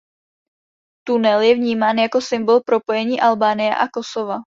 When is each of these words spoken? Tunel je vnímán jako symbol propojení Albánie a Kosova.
Tunel 1.07 1.41
je 1.41 1.55
vnímán 1.55 1.97
jako 1.97 2.21
symbol 2.21 2.59
propojení 2.65 3.21
Albánie 3.21 3.75
a 3.75 3.87
Kosova. 3.93 4.37